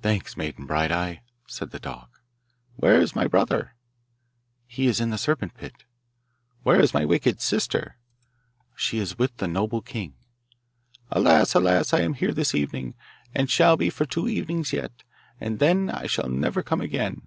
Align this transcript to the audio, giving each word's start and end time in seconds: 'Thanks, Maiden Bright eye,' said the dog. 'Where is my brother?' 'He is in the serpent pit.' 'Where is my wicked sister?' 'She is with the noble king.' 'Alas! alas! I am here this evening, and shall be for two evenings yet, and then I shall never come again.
'Thanks, 0.00 0.34
Maiden 0.34 0.64
Bright 0.64 0.90
eye,' 0.90 1.20
said 1.46 1.72
the 1.72 1.78
dog. 1.78 2.08
'Where 2.76 3.02
is 3.02 3.14
my 3.14 3.26
brother?' 3.26 3.74
'He 4.66 4.86
is 4.86 4.98
in 4.98 5.10
the 5.10 5.18
serpent 5.18 5.52
pit.' 5.58 5.84
'Where 6.62 6.80
is 6.80 6.94
my 6.94 7.04
wicked 7.04 7.42
sister?' 7.42 7.98
'She 8.76 8.96
is 8.96 9.18
with 9.18 9.36
the 9.36 9.46
noble 9.46 9.82
king.' 9.82 10.14
'Alas! 11.10 11.52
alas! 11.52 11.92
I 11.92 12.00
am 12.00 12.14
here 12.14 12.32
this 12.32 12.54
evening, 12.54 12.94
and 13.34 13.50
shall 13.50 13.76
be 13.76 13.90
for 13.90 14.06
two 14.06 14.26
evenings 14.26 14.72
yet, 14.72 15.02
and 15.38 15.58
then 15.58 15.90
I 15.90 16.06
shall 16.06 16.30
never 16.30 16.62
come 16.62 16.80
again. 16.80 17.20